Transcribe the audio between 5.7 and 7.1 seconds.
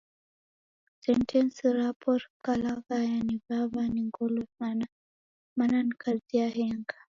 ni kazi yahenga.